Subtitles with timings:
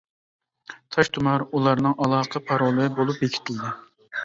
[0.95, 3.73] «تاش تۇمار» ئۇلارنىڭ ئالاقە پارولى بولۇپ بېكىتىلدى.